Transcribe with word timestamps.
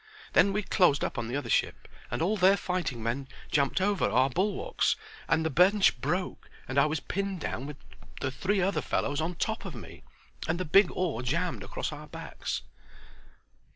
Then 0.33 0.51
we 0.51 0.63
closed 0.63 1.03
up 1.03 1.19
on 1.19 1.27
the 1.27 1.35
other 1.35 1.47
ship, 1.51 1.87
and 2.09 2.23
all 2.23 2.35
their 2.35 2.57
fighting 2.57 3.03
men 3.03 3.27
jumped 3.51 3.79
over 3.79 4.09
our 4.09 4.31
bulwarks, 4.31 4.95
and 5.29 5.43
my 5.43 5.49
bench 5.49 6.01
broke 6.01 6.49
and 6.67 6.79
I 6.79 6.87
was 6.87 6.99
pinned 6.99 7.39
down 7.41 7.67
with 7.67 7.77
the 8.19 8.31
three 8.31 8.61
other 8.61 8.81
fellows 8.81 9.21
on 9.21 9.35
top 9.35 9.63
of 9.63 9.75
me, 9.75 10.01
and 10.47 10.59
the 10.59 10.65
big 10.65 10.89
oar 10.91 11.21
jammed 11.21 11.61
across 11.63 11.91
our 11.91 12.07
backs." 12.07 12.63